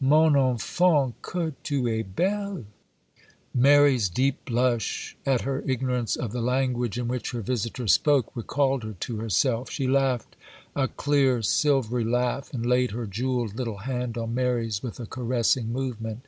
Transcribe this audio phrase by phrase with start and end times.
[0.00, 2.64] mon enfant, que tu es belle!_'
[3.54, 8.82] Mary's deep blush, at her ignorance of the language in which her visitor spoke, recalled
[8.82, 10.34] her to herself;—she laughed
[10.74, 15.72] a clear, silvery laugh, and laid her jewelled little hand on Mary's with a caressing
[15.72, 16.26] movement.